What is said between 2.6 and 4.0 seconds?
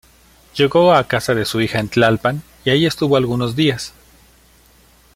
y ahí estuvo algunos días.